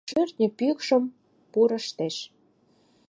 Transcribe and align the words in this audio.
Шӧртньӧ 0.11 0.47
пӱкшым 0.57 1.03
пурыштеш 1.51 2.15